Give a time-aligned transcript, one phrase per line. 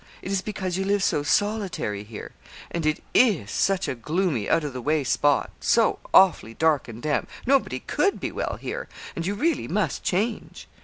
[0.23, 2.31] It is because you live so solitary here,
[2.71, 7.03] and it is such a gloomy out o' the way spot so awfully dark and
[7.03, 10.67] damp, nobody could be well here, and you really must change.